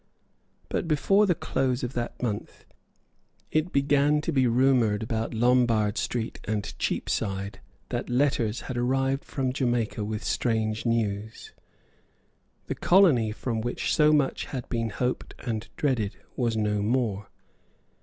[0.67, 2.65] But, before the close of that month,
[3.51, 9.53] it began to be rumoured about Lombard Street and Cheapside that letters had arrived from
[9.53, 11.53] Jamaica with strange news.
[12.65, 17.29] The colony from which so much had been hoped and dreaded was no more.